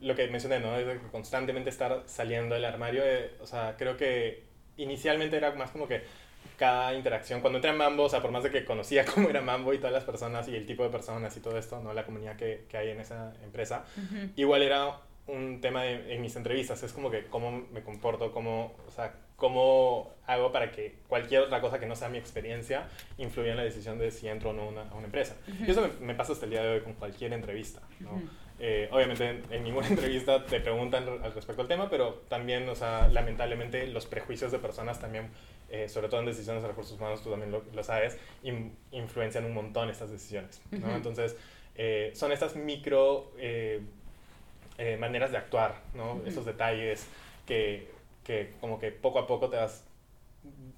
[0.00, 0.76] lo que mencioné, ¿no?
[0.76, 4.42] Es de constantemente estar saliendo del armario, eh, o sea, creo que
[4.76, 6.02] inicialmente era más como que
[6.58, 9.42] cada interacción, cuando entré en Mambo, o sea, por más de que conocía cómo era
[9.42, 11.94] Mambo y todas las personas y el tipo de personas y todo esto, ¿no?
[11.94, 14.32] La comunidad que, que hay en esa empresa, uh -huh.
[14.34, 18.74] igual era un tema de, en mis entrevistas, es como que cómo me comporto, cómo,
[18.86, 23.50] o sea, cómo hago para que cualquier otra cosa que no sea mi experiencia influya
[23.50, 25.36] en la decisión de si entro o no una, a una empresa.
[25.46, 25.68] Uh -huh.
[25.68, 28.12] Y eso me, me, pasa hasta el día de hoy con cualquier entrevista, ¿no?
[28.12, 28.28] Uh -huh.
[28.60, 32.74] eh, obviamente en, en, ninguna entrevista te preguntan al respecto al tema, pero también, o
[32.74, 35.28] sea, lamentablemente los prejuicios de personas también,
[35.68, 39.44] eh, sobre todo en decisiones de recursos humanos, tú también lo, lo sabes, in, influencian
[39.44, 40.78] un montón estas decisiones, ¿no?
[40.78, 40.96] Uh -huh.
[40.96, 41.36] Entonces,
[41.78, 43.82] eh, son estas micro eh,
[44.78, 46.14] eh, maneras de actuar, ¿no?
[46.14, 46.28] Uh -huh.
[46.28, 47.06] Esos detalles
[47.46, 47.88] que,
[48.24, 49.84] que, como que poco a poco te vas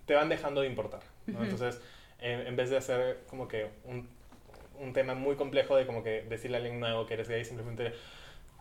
[0.06, 1.38] te van dejando de importar, ¿no?
[1.38, 1.44] Uh -huh.
[1.44, 1.80] Entonces,
[2.20, 4.08] en, en, vez de hacer como que un,
[4.80, 7.92] un tema muy complejo de como que decirle a alguien nuevo que eres gay, simplemente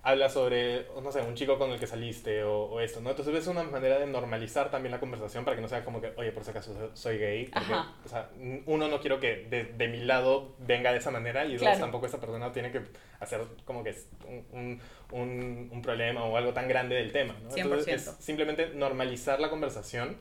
[0.03, 3.09] habla sobre, no sé, un chico con el que saliste o, o, esto, ¿no?
[3.09, 6.13] Entonces es una manera de normalizar también la conversación para que no sea como que,
[6.15, 7.45] oye, por si acaso soy gay.
[7.47, 7.73] Porque,
[8.05, 8.29] o sea,
[8.65, 11.73] uno, no quiero que de, de, mi lado venga de esa manera y claro.
[11.73, 12.81] dos, tampoco esa persona tiene que
[13.19, 13.95] hacer como que
[14.51, 14.79] un,
[15.11, 17.55] un, un, problema o algo tan grande del tema, ¿no?
[17.55, 20.17] Entonces es simplemente normalizar la conversación.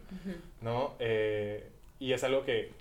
[0.60, 0.94] ¿no?
[0.98, 2.72] Eh, y es algo que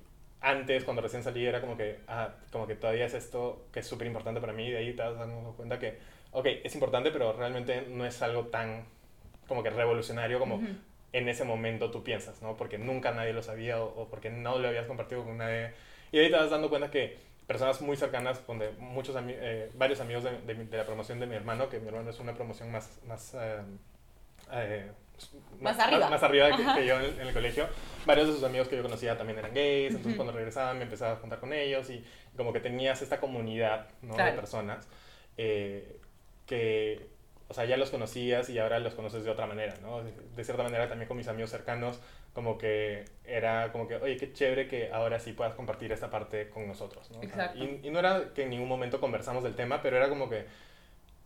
[0.45, 3.87] antes, cuando recién salí, era como que, ah, como que todavía es esto que es
[3.87, 5.97] súper importante para mí, y de ahí te das dando cuenta que,
[6.31, 8.85] ok, es importante, pero realmente no es algo tan
[9.47, 10.61] como que revolucionario como
[11.13, 12.57] en ese momento tú piensas, ¿no?
[12.57, 15.71] Porque nunca nadie lo sabía o, porque no lo habías compartido con nadie.
[16.11, 19.99] Y de ahí te vas dando cuenta que personas muy cercanas, donde muchos eh, varios
[19.99, 22.99] amigos de, de, la promoción de mi hermano, que mi hermano es una promoción más,
[23.07, 23.61] más eh,
[24.51, 24.91] eh,
[25.61, 27.67] más, arriba, más, arriba que, yo en, el colegio.
[28.05, 31.13] Varios de sus amigos que yo conocía también eran gays, entonces cuando regresaban me empezaba
[31.13, 32.03] a juntar con ellos y
[32.35, 34.15] como que tenías esta comunidad ¿no?
[34.15, 34.87] de personas
[35.37, 35.99] eh,
[36.45, 37.07] que,
[37.47, 40.03] o sea, ya los conocías y ahora los conoces de otra manera, ¿no?
[40.03, 41.99] De, cierta manera también con mis amigos cercanos,
[42.33, 46.49] como que era como que, oye, qué chévere que ahora sí puedas compartir esta parte
[46.49, 47.21] con nosotros, ¿no?
[47.55, 50.45] y, y no era que en ningún momento conversamos del tema, pero era como que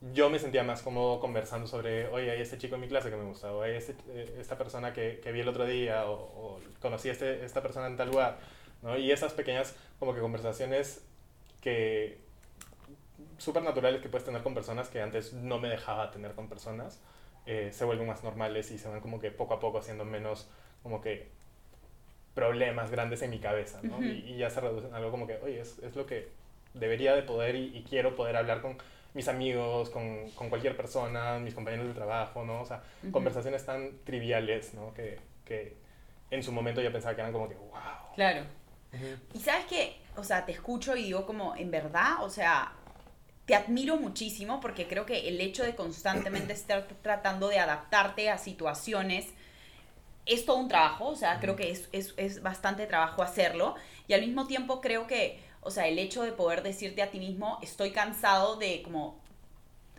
[0.02, 3.18] yo me sentía más cómodo conversando sobre, oye, hay este chico en mi clase que
[3.18, 6.60] me gusta, o hay este, eh, esta persona que, que, vi el otro día, o,
[6.82, 8.40] conocí a este, esta persona en tal lugar,
[8.82, 8.98] ¿no?
[8.98, 11.04] Y esas pequeñas como que conversaciones
[11.62, 12.18] que
[13.38, 17.02] súper naturales que puedes tener con personas que antes no me dejaba tener con personas,
[17.46, 20.50] eh, se vuelven más normales y se van como que poco a poco haciendo menos
[20.82, 21.28] como que
[22.34, 24.02] problemas grandes en mi cabeza, ¿no?
[24.02, 26.30] y, ya se reducen a algo como que, oye, es, es lo que
[26.74, 28.78] debería de poder y, y quiero poder hablar con
[29.14, 32.62] mis amigos, con, con, cualquier persona, mis compañeros de trabajo, ¿no?
[32.62, 34.94] O sea, conversaciones tan triviales, ¿no?
[34.94, 35.78] Que, que,
[36.32, 38.14] en su momento yo pensaba que eran como que, wow.
[38.16, 38.44] Claro.
[39.34, 42.74] Y sabes que, o sea, te escucho y digo como, en verdad, o sea,
[43.46, 48.38] te admiro muchísimo porque creo que el hecho de constantemente estar tratando de adaptarte a
[48.38, 49.28] situaciones
[50.28, 53.74] es todo un trabajo, o sea, creo que es, es, es bastante trabajo hacerlo
[54.08, 57.20] y al mismo tiempo creo que o sea, el hecho de poder decirte a ti
[57.20, 59.20] mismo, estoy cansado de como,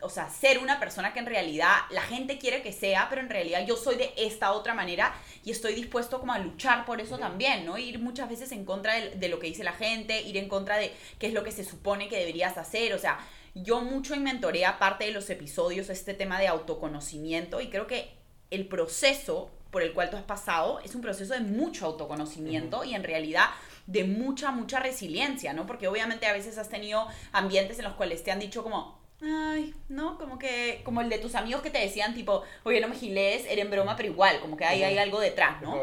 [0.03, 3.29] o sea, ser una persona que en realidad la gente quiere que sea, pero en
[3.29, 7.19] realidad yo soy de esta otra manera y estoy dispuesto como a luchar por eso
[7.19, 7.77] también, ¿no?
[7.77, 10.93] Ir muchas veces en contra de, lo que dice la gente, ir en contra de
[11.19, 13.19] qué es lo que se supone que deberías hacer, o sea,
[13.55, 18.21] yo mucho en mentorea parte de los episodios este tema de autoconocimiento y creo que
[18.51, 22.95] el proceso por el cual tú has pasado es un proceso de mucho autoconocimiento y
[22.95, 23.47] en realidad
[23.87, 25.67] de mucha, mucha resiliencia, ¿no?
[25.67, 29.75] Porque obviamente a veces has tenido ambientes en los cuales te han dicho como, ay,
[29.89, 30.19] ¿no?
[30.19, 33.45] Como que, como el de tus amigos que te decían tipo, oye, no me giles,
[33.49, 35.81] era en broma, pero igual, como que hay, hay algo detrás, ¿no?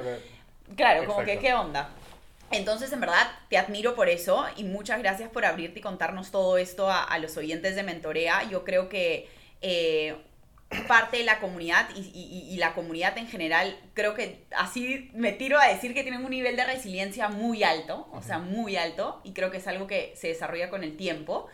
[0.76, 1.90] Claro, como que, ¿qué onda?
[2.52, 6.58] Entonces, en verdad, te admiro por eso y muchas gracias por abrirte y contarnos todo
[6.58, 8.50] esto a, a los oyentes de Mentorea.
[8.50, 9.30] Yo creo que
[9.62, 10.16] eh,
[10.88, 15.68] parte de la comunidad y, la comunidad en general, creo que así me tiro a
[15.68, 19.52] decir que tienen un nivel de resiliencia muy alto, o sea, muy alto, y creo
[19.52, 21.48] que es algo que se desarrolla con el tiempo.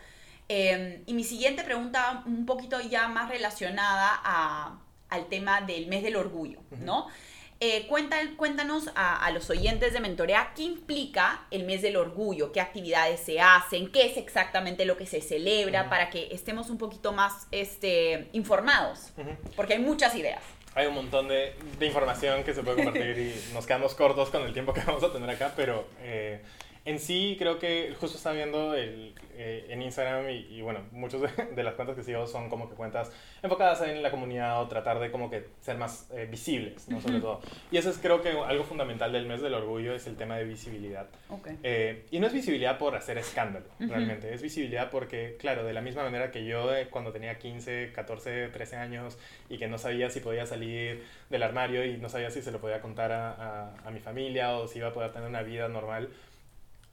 [0.48, 6.02] Em, y mi siguiente pregunta, un poquito ya más relacionada a, al tema del mes
[6.02, 7.06] del orgullo, ¿no?
[7.60, 13.20] Eh, cuéntanos a, los oyentes de Mentorea qué implica el mes del orgullo, qué actividades
[13.20, 17.46] se hacen, qué es exactamente lo que se celebra, para que estemos un poquito más
[17.52, 19.12] este, informados,
[19.56, 20.42] porque hay muchas ideas.
[20.74, 24.52] Hay un montón de, información que se puede compartir y nos quedamos cortos con el
[24.52, 26.42] tiempo que vamos a tener acá, pero eh,
[26.84, 31.62] en sí, creo que justo estaba viendo el, eh, en Instagram y, bueno, muchos de,
[31.62, 33.10] las cuentas que sigo son como que cuentas
[33.42, 37.00] enfocadas en la comunidad o tratar de como que ser más eh, visibles, ¿no?
[37.00, 37.40] Sobre todo.
[37.70, 40.44] Y eso es creo que algo fundamental del mes del orgullo es el tema de
[40.44, 41.06] visibilidad.
[41.30, 41.58] Okay.
[41.62, 44.32] Eh, y no es visibilidad por hacer escándalo, realmente.
[44.34, 48.76] Es visibilidad porque, claro, de la misma manera que yo cuando tenía 15, 14, 13
[48.76, 49.18] años
[49.48, 52.60] y que no sabía si podía salir del armario y no sabía si se lo
[52.60, 55.68] podía contar a, a, a mi familia o si iba a poder tener una vida
[55.68, 56.10] normal,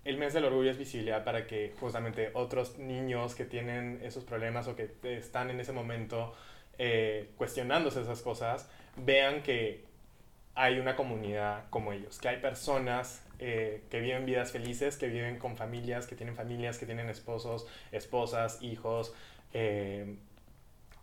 [0.04, 4.68] el mes del orgullo es visibilidad para que justamente otros niños que tienen esos problemas
[4.68, 6.34] o que están en ese momento
[6.78, 9.84] eh, cuestionándose esas cosas, vean que
[10.56, 15.38] hay una comunidad como ellos, que hay personas eh, que viven vidas felices, que viven
[15.38, 19.14] con familias, que tienen familias, que tienen esposos, esposas, hijos,
[19.54, 20.16] eh,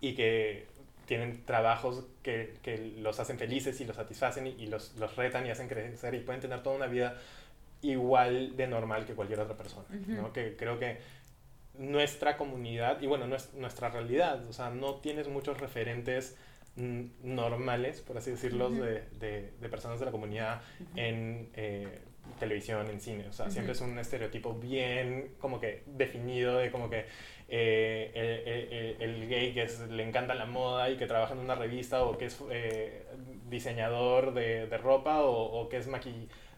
[0.00, 0.66] y que
[1.06, 5.46] tienen trabajos que, que, los hacen felices y los satisfacen y, y los, los, retan
[5.46, 7.18] y hacen crecer y pueden tener toda una vida
[7.82, 10.32] igual de normal que cualquier otra persona, ¿no?
[10.32, 10.98] Que creo que
[11.78, 16.36] nuestra comunidad, y bueno, nuestra realidad, o sea, no tienes muchos referentes
[16.76, 20.62] normales, por así decirlo, de, de, personas de la comunidad
[20.94, 22.00] en eh,
[22.38, 23.28] televisión, en cine.
[23.28, 27.06] O sea, siempre es un estereotipo bien como que definido de como que
[27.48, 32.16] eh, el, gay que le encanta la moda y que trabaja en una revista o
[32.16, 33.06] que es eh,
[33.48, 35.88] diseñador de, ropa o, o que es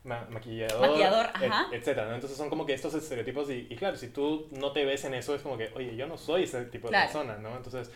[0.05, 1.67] maquillador maquillador, maquillador ajá.
[1.73, 2.15] etcétera.
[2.15, 5.35] Entonces son como que estos estereotipos y, claro, si tú no te ves en eso
[5.35, 7.57] es como que, oye, yo no soy ese tipo de persona, ¿no?
[7.57, 7.91] Entonces,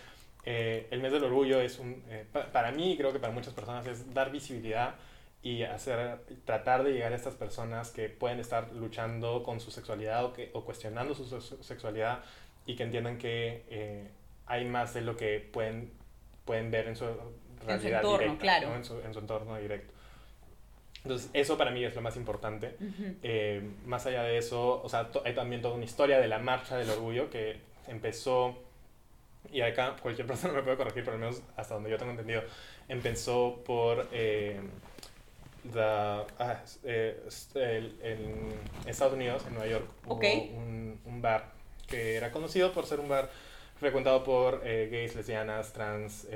[0.45, 3.87] eh, el mes del orgullo es un, eh, para mí creo que para muchas personas
[3.87, 4.97] es dar visibilidad
[5.43, 10.25] y hacer, tratar de llegar a estas personas que pueden estar luchando con su sexualidad
[10.25, 12.21] o, que, o cuestionando su, sexualidad
[12.67, 14.11] y que entiendan que eh,
[14.47, 15.93] hay más de lo que pueden,
[16.45, 17.05] pueden ver en su
[17.67, 18.75] realidad en su entorno, directa, claro.
[18.75, 19.94] en, su, en, su, entorno directo.
[21.05, 22.77] Entonces, eso para mí es lo más importante.
[23.23, 26.79] eh, más allá de eso, o sea, hay también toda una historia de la marcha
[26.79, 28.57] del orgullo que empezó,
[29.53, 32.43] y acá cualquier persona me puede corregir, por lo menos hasta donde yo tengo entendido,
[32.89, 34.09] empezó por...
[34.13, 34.59] Eh,
[35.73, 40.51] the, ah, eh, el, en Estados Unidos, en Nueva York, okay.
[40.53, 41.53] hubo un, un, bar
[41.87, 43.31] que era conocido por ser un bar
[43.79, 46.27] frecuentado por eh, gays, lesbianas, trans,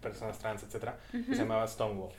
[0.00, 1.26] personas trans, etc., uh -huh.
[1.26, 2.12] que se llamaba Stonewall.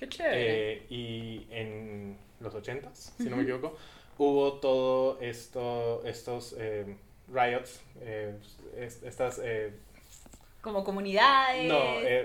[0.00, 0.72] Qué chévere.
[0.72, 3.30] Eh, y en los 80s, si uh -huh.
[3.30, 3.76] no me equivoco,
[4.18, 6.96] hubo todo esto, estos eh,
[7.28, 7.82] riots,
[8.76, 9.40] est estas...
[10.62, 11.78] como comunidades, no,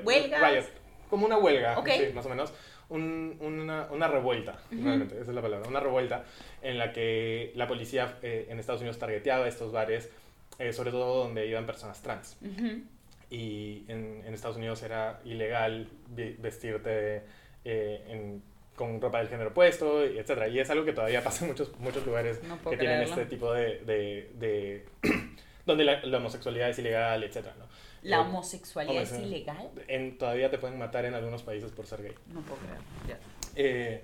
[0.04, 0.52] huelgas.
[0.52, 0.66] Riot,
[1.10, 2.08] como una huelga, okay.
[2.08, 2.54] sí, más o menos.
[2.88, 4.84] Un, una, una, revuelta, uh -huh.
[4.84, 6.24] realmente, esa es la palabra, una revuelta
[6.62, 10.12] en la que la policía eh, en Estados Unidos targeteaba estos bares,
[10.60, 12.38] eh, sobre todo donde iban personas trans.
[12.42, 12.84] Uh -huh.
[13.32, 15.90] Y en, en, Estados Unidos era ilegal
[16.38, 17.24] vestirte
[17.66, 18.42] eh, en,
[18.76, 20.48] con ropa del género opuesto, etc.
[20.52, 23.52] Y es algo que todavía pasa en muchos, muchos lugares no que tienen este tipo
[23.52, 23.80] de...
[23.80, 24.86] de, de
[25.66, 27.48] donde la, la, homosexualidad es ilegal, etc.
[27.58, 27.66] ¿no?
[28.04, 29.72] ¿La homosexualidad es ilegal?
[29.88, 32.14] En, todavía te pueden matar en algunos países por ser gay.
[32.28, 32.80] No puedo creer.
[33.08, 33.20] Yeah.
[33.56, 34.04] Eh,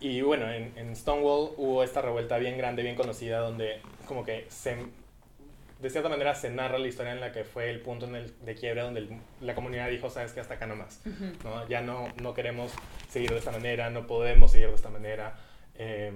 [0.00, 4.46] y bueno, en, en, Stonewall hubo esta revuelta bien grande, bien conocida, donde como que
[4.48, 4.76] se,
[5.78, 8.34] de cierta manera se narra la historia en la que fue el punto en el,
[8.44, 11.44] de quiebre donde el, la comunidad dijo, sabes que hasta acá nomás, uh -huh.
[11.44, 11.68] ¿no?
[11.68, 12.72] ya no, no queremos
[13.08, 15.34] seguir de esta manera, no podemos seguir de esta manera.
[15.74, 16.12] Eh,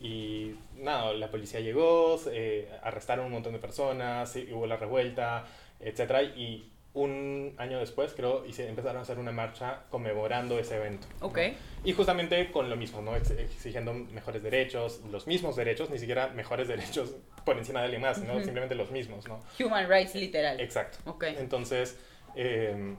[0.00, 5.44] y nada, la policía llegó, eh, arrestaron un montón de personas, hubo la revuelta,
[5.78, 10.76] etcétera Y un año después, creo, y se empezaron a hacer una marcha conmemorando ese
[10.76, 11.06] evento.
[11.20, 11.38] Ok.
[11.38, 11.54] ¿no?
[11.84, 13.14] Y justamente con lo mismo, ¿no?
[13.16, 18.02] Ex exigiendo mejores derechos, los mismos derechos, ni siquiera mejores derechos por encima de alguien
[18.02, 18.34] más, ¿no?
[18.34, 18.44] Uh -huh.
[18.44, 19.40] Simplemente los mismos, ¿no?
[19.64, 20.60] Human rights literal.
[20.60, 20.98] Exacto.
[21.04, 21.24] Ok.
[21.38, 21.96] Entonces,
[22.34, 22.96] eh,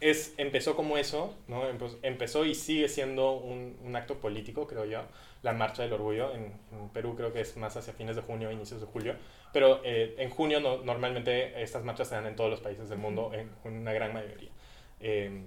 [0.00, 1.62] es, empezó como eso, ¿no?
[2.02, 5.02] Empezó y sigue siendo un, un acto político, creo yo,
[5.46, 6.34] la Marcha del Orgullo.
[6.34, 9.14] En, en, Perú creo que es más hacia fines de junio, inicios de julio.
[9.52, 12.98] Pero eh, en junio no, normalmente estas marchas se dan en todos los países del
[12.98, 14.50] mundo, en, una gran mayoría.
[15.00, 15.44] Eh,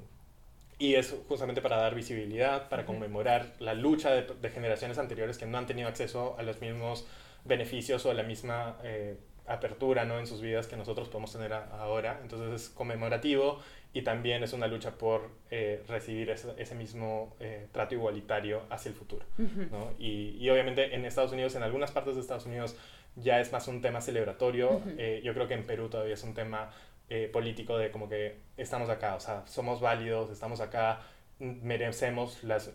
[0.80, 5.46] y es justamente para dar visibilidad, para conmemorar la lucha de, de, generaciones anteriores que
[5.46, 7.06] no han tenido acceso a los mismos
[7.44, 10.20] beneficios o a la misma eh, apertura ¿no?
[10.20, 12.20] en sus vidas que nosotros podemos tener a, ahora.
[12.22, 13.60] Entonces es conmemorativo
[13.94, 18.90] y también es una lucha por eh, recibir ese, ese mismo eh, trato igualitario hacia
[18.90, 19.26] el futuro.
[19.38, 19.72] Uh -huh.
[19.72, 19.92] ¿no?
[19.98, 22.76] y, y, obviamente en Estados Unidos, en algunas partes de Estados Unidos,
[23.16, 24.70] ya es más un tema celebratorio.
[24.78, 25.22] Uh -huh.
[25.22, 26.72] yo creo que en Perú todavía es un tema
[27.34, 31.02] político de como que estamos acá, o sea, somos válidos, estamos acá,
[31.40, 32.72] merecemos las,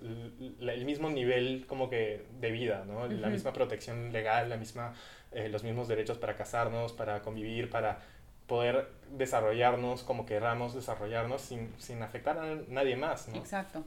[0.59, 3.01] la, el mismo nivel como que de vida, ¿no?
[3.01, 3.21] Uh -huh.
[3.21, 4.95] La misma protección legal, la misma,
[5.33, 8.01] eh, los mismos derechos para casarnos, para convivir, para
[8.47, 13.37] poder desarrollarnos como queramos desarrollarnos sin, sin afectar a nadie más, ¿no?
[13.37, 13.85] Exacto,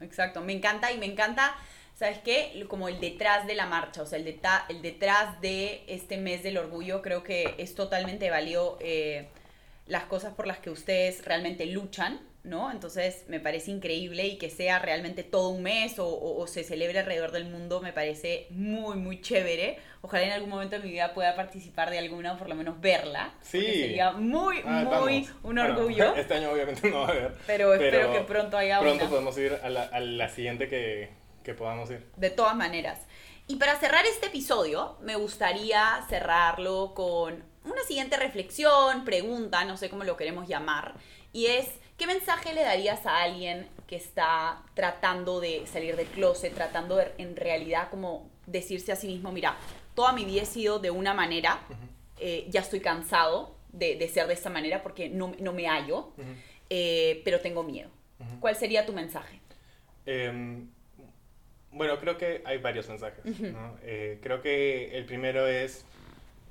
[0.00, 0.40] exacto.
[0.40, 1.54] Me encanta y me encanta,
[1.94, 2.64] ¿sabes qué?
[2.68, 6.42] Como el detrás de la marcha, o sea, el, deta el detrás de este mes
[6.42, 9.28] del orgullo, creo que es totalmente válido eh,
[9.90, 12.70] las cosas por las que ustedes realmente luchan, ¿no?
[12.70, 16.62] Entonces me parece increíble y que sea realmente todo un mes o, o, o, se
[16.62, 19.78] celebre alrededor del mundo me parece muy, muy chévere.
[20.00, 22.80] Ojalá en algún momento de mi vida pueda participar de alguna o por lo menos
[22.80, 23.34] verla.
[23.42, 23.60] Sí.
[23.60, 25.34] Sería muy, ah, muy vamos.
[25.42, 26.06] un orgullo.
[26.06, 27.32] Bueno, este año obviamente no va a haber.
[27.48, 29.10] Pero, pero espero que pronto haya pronto una.
[29.10, 31.10] podemos ir a la, a la siguiente que,
[31.42, 32.06] que podamos ir.
[32.16, 33.00] De todas maneras.
[33.48, 39.90] Y para cerrar este episodio, me gustaría cerrarlo con una siguiente reflexión, pregunta, no sé
[39.90, 40.94] cómo lo queremos llamar,
[41.32, 46.54] y es, ¿qué mensaje le darías a alguien que está tratando de salir del closet,
[46.54, 49.56] tratando de en realidad como decirse a sí mismo, mira,
[49.94, 51.76] toda mi vida he sido de una manera, uh -huh.
[52.20, 56.12] eh, ya estoy cansado de, de, ser de esta manera porque no, no me hallo,
[56.16, 56.34] uh -huh.
[56.70, 57.90] eh, pero tengo miedo.
[58.18, 58.40] Uh -huh.
[58.40, 59.40] ¿Cuál sería tu mensaje?
[60.06, 60.62] Eh,
[61.72, 63.24] bueno, creo que hay varios mensajes.
[63.24, 63.76] ¿no?
[63.82, 65.84] Eh, creo que el primero es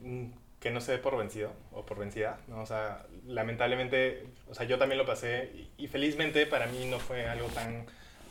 [0.02, 0.26] mm,
[0.60, 2.39] que no se dé por vencido o por vencida.
[2.48, 2.62] ¿no?
[2.62, 7.00] O sea, lamentablemente, o sea, yo también lo pasé y, y felizmente para mí no
[7.00, 7.86] fue algo tan,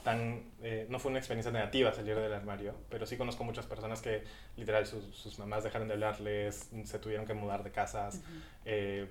[0.05, 4.01] tan eh, no fue una experiencia negativa salir del armario, pero sí conozco muchas personas
[4.01, 4.25] que
[4.57, 8.43] literal sus, sus mamás dejaron de hablarles, se tuvieron que mudar de casas, uh -huh.
[8.67, 9.07] eh,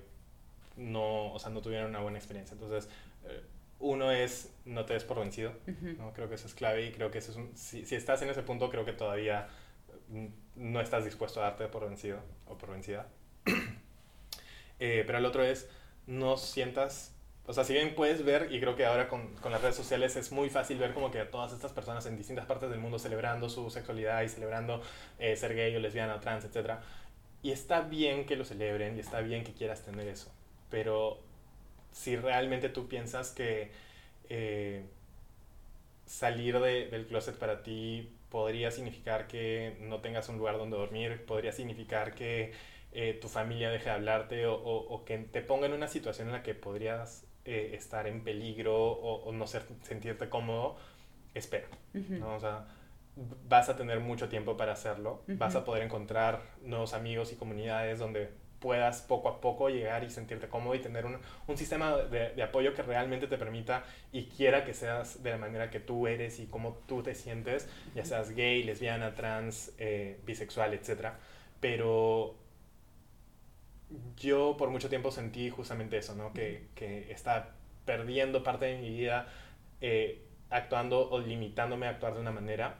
[0.76, 2.54] no, o sea, no tuvieron una buena experiencia.
[2.54, 2.88] Entonces,
[3.24, 3.42] eh,
[3.80, 5.96] uno es no te des por vencido, uh -huh.
[5.98, 6.12] ¿no?
[6.12, 8.30] creo que eso es clave y creo que eso es un, si, si, estás en
[8.30, 9.48] ese punto creo que todavía
[10.56, 13.08] no estás dispuesto a darte por vencido o por vencida.
[14.78, 15.68] eh, pero el otro es
[16.06, 17.14] no sientas
[17.48, 20.16] o sea, si bien puedes ver, y creo que ahora con, con, las redes sociales
[20.16, 22.98] es muy fácil ver como que a todas estas personas en distintas partes del mundo
[22.98, 24.82] celebrando su sexualidad y celebrando
[25.18, 26.72] eh, ser gay o lesbiana o trans, etc.
[27.42, 30.30] Y está bien que lo celebren y está bien que quieras tener eso,
[30.68, 31.20] pero
[31.90, 33.70] si realmente tú piensas que
[34.28, 34.84] eh,
[36.04, 41.24] salir de, del closet para ti podría significar que no tengas un lugar donde dormir,
[41.24, 42.52] podría significar que
[42.92, 46.34] eh, tu familia deje de hablarte o, o, que te ponga en una situación en
[46.34, 50.76] la que podrías eh, estar en peligro o, no ser, sentirte cómodo,
[51.34, 51.68] espera.
[51.92, 52.34] ¿no?
[52.34, 52.66] O sea,
[53.48, 57.98] vas a tener mucho tiempo para hacerlo, vas a poder encontrar nuevos amigos y comunidades
[57.98, 58.30] donde
[58.60, 62.42] puedas poco a poco llegar y sentirte cómodo y tener un, un sistema de, de,
[62.42, 66.40] apoyo que realmente te permita y quiera que seas de la manera que tú eres
[66.40, 71.10] y cómo tú te sientes, ya seas gay, lesbiana, trans, eh, bisexual, etc.
[71.60, 72.36] Pero
[74.16, 76.32] yo por mucho tiempo sentí justamente eso, ¿no?
[76.32, 79.28] Que, que estaba perdiendo parte de mi vida
[79.80, 82.76] eh, actuando o limitándome a actuar de una manera,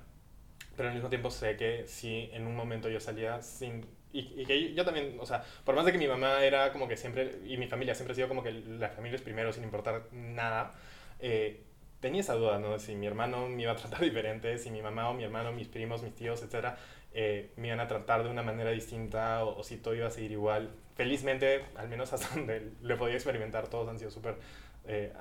[0.76, 4.74] pero al mismo tiempo sé que si en un momento yo salía sin y, que
[4.74, 7.56] yo también, o sea, por más de que mi mamá era como que siempre, y
[7.56, 10.74] mi familia siempre ha sido como que la familia es primero sin importar nada,
[11.20, 11.62] eh,
[12.00, 12.78] tenía esa duda, ¿no?
[12.78, 15.68] Si mi hermano me iba a tratar diferente, si mi mamá o mi hermano, mis
[15.68, 16.78] primos, mis tíos, etcétera,
[17.12, 20.32] eh, me iban a tratar de una manera distinta o, si todo iba a seguir
[20.32, 20.70] igual.
[20.96, 24.36] Felizmente, al menos hasta donde lo he podido experimentar, todos han sido súper
[24.86, 25.12] eh,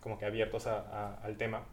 [0.00, 1.64] como que abiertos a, al tema.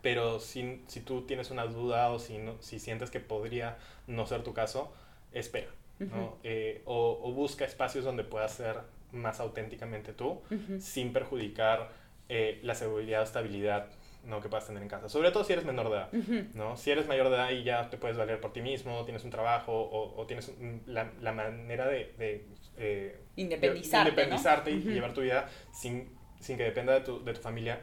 [0.00, 4.26] Pero si, si tú tienes una duda o si, no, si sientes que podría no
[4.26, 4.90] ser tu caso,
[5.32, 6.38] espera, ¿no?
[6.42, 8.76] Eh, o, busca espacios donde puedas ser
[9.12, 10.40] más auténticamente tú,
[10.78, 11.90] sin perjudicar
[12.28, 13.88] eh, la seguridad o estabilidad
[14.24, 14.40] ¿no?
[14.40, 15.08] que puedas tener en casa.
[15.08, 16.12] Sobre todo si eres menor de edad,
[16.54, 16.76] ¿no?
[16.76, 19.30] Si eres mayor de edad y ya te puedes valer por ti mismo, tienes un
[19.30, 20.52] trabajo o, tienes
[20.86, 26.64] la, la, manera de, de eh, independizarte, independizarte y llevar tu vida sin, sin que
[26.64, 27.80] dependa de tu, de tu familia,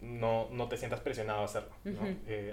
[0.00, 2.00] no, no, te sientas presionado a hacerlo, ¿no?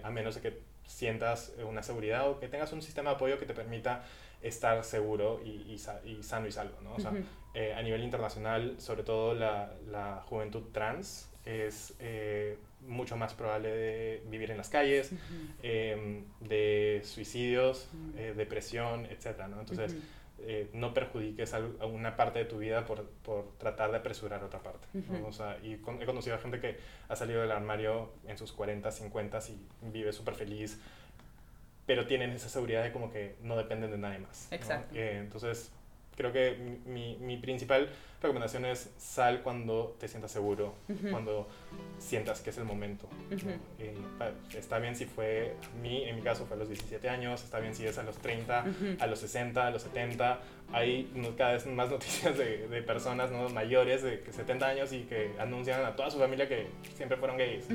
[0.03, 3.45] a menos de que sientas una seguridad o que tengas un sistema de apoyo que
[3.45, 4.03] te permita
[4.41, 5.77] estar seguro y, y,
[6.23, 6.79] sano y salvo.
[6.81, 6.93] ¿no?
[6.95, 7.11] O sea,
[7.53, 13.69] eh, a nivel internacional, sobre todo la, la juventud trans es eh, mucho más probable
[13.69, 15.11] de vivir en las calles,
[15.63, 19.47] em, de suicidios, eh, depresión, etc.
[19.49, 19.59] ¿no?
[19.59, 19.95] Entonces,
[20.39, 24.61] eh, no perjudiques a, una parte de tu vida por, por tratar de apresurar otra
[24.61, 24.87] parte.
[25.25, 28.91] o sea, y he conocido a gente que ha salido del armario en sus 40,
[28.91, 30.79] 50 y vive súper feliz,
[31.85, 34.51] pero tienen esa seguridad de como que no dependen de nadie más.
[34.51, 34.95] Exacto.
[34.95, 35.71] Eh, entonces,
[36.15, 37.89] creo que mi, mi, principal
[38.21, 40.73] recomendación es sal cuando te sientas seguro,
[41.11, 41.47] cuando
[41.99, 43.07] sientas que es el momento.
[43.79, 43.93] Eh,
[44.55, 47.59] está bien si fue a mí, en mi caso fue a los 17 años, está
[47.59, 48.65] bien si es a los 30,
[48.99, 50.39] a los 60, a los 70.
[50.73, 53.49] Hay cada vez más noticias de, de personas ¿no?
[53.49, 57.65] mayores de 70 años y que anuncian a toda su familia que siempre fueron gays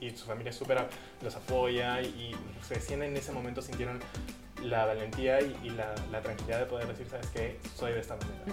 [0.00, 0.78] y, y, su familia super
[1.22, 2.34] los apoya y,
[2.68, 4.00] recién en ese momento sintieron
[4.62, 8.44] la valentía y, la, la, tranquilidad de poder decir, sabes qué, soy de esta manera.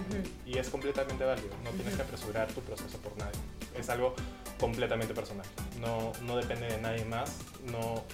[0.46, 3.40] Y es completamente válido, no tienes que apresurar tu proceso por nadie.
[3.76, 4.14] Es algo
[4.60, 5.46] completamente personal,
[5.80, 7.36] no, no depende de nadie más,
[7.70, 8.04] no,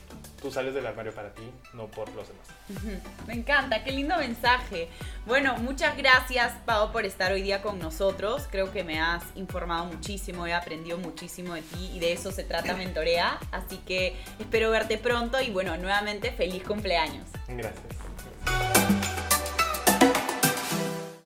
[0.43, 2.99] tú sales del armario para ti, no por los demás.
[3.27, 4.89] Me encanta, qué lindo mensaje.
[5.25, 8.49] Bueno, muchas gracias, Pau, por estar hoy día con nosotros.
[8.51, 12.43] Creo que me has informado muchísimo, he aprendido muchísimo de ti y de eso se
[12.43, 13.39] trata Mentorea.
[13.53, 17.29] Así que espero verte pronto y bueno, nuevamente feliz cumpleaños.
[17.47, 18.82] Gracias.